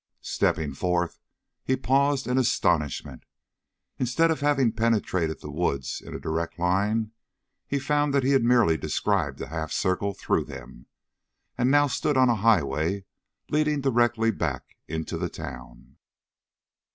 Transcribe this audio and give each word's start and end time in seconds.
Stepping 0.23 0.73
forth, 0.73 1.19
he 1.63 1.75
paused 1.75 2.25
in 2.25 2.39
astonishment. 2.39 3.23
Instead 3.99 4.31
of 4.31 4.39
having 4.39 4.71
penetrated 4.71 5.39
the 5.41 5.51
woods 5.51 6.01
in 6.03 6.15
a 6.15 6.19
direct 6.19 6.57
line, 6.57 7.11
he 7.67 7.77
found 7.77 8.11
that 8.11 8.23
he 8.23 8.31
had 8.31 8.43
merely 8.43 8.77
described 8.77 9.39
a 9.41 9.49
half 9.49 9.71
circle 9.71 10.15
through 10.15 10.43
them, 10.43 10.87
and 11.55 11.69
now 11.69 11.85
stood 11.85 12.17
on 12.17 12.29
a 12.29 12.35
highway 12.41 13.05
leading 13.51 13.79
directly 13.79 14.31
back 14.31 14.75
into 14.87 15.19
the 15.19 15.29
town. 15.29 15.97